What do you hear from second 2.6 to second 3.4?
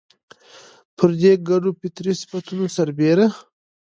سربېره